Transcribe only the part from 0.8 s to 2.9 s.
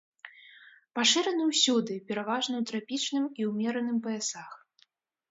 Пашыраны ўсюды, пераважна ў